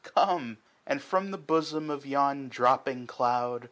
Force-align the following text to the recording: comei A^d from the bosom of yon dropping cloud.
comei 0.03 0.57
A^d 0.89 0.99
from 0.99 1.29
the 1.29 1.37
bosom 1.37 1.91
of 1.91 2.07
yon 2.07 2.49
dropping 2.49 3.05
cloud. 3.05 3.59